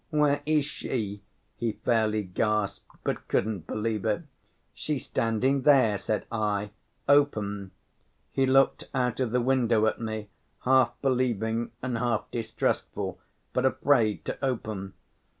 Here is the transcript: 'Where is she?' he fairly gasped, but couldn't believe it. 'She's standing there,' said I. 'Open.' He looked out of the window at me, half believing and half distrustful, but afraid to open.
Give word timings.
'Where 0.09 0.41
is 0.47 0.65
she?' 0.65 1.21
he 1.57 1.73
fairly 1.73 2.23
gasped, 2.23 2.87
but 3.03 3.27
couldn't 3.27 3.67
believe 3.67 4.03
it. 4.03 4.23
'She's 4.73 5.05
standing 5.05 5.61
there,' 5.61 5.99
said 5.99 6.25
I. 6.31 6.71
'Open.' 7.07 7.69
He 8.31 8.47
looked 8.47 8.89
out 8.95 9.19
of 9.19 9.29
the 9.29 9.41
window 9.41 9.85
at 9.85 10.01
me, 10.01 10.29
half 10.61 10.99
believing 11.03 11.69
and 11.83 11.99
half 11.99 12.25
distrustful, 12.31 13.19
but 13.53 13.63
afraid 13.63 14.25
to 14.25 14.43
open. 14.43 14.93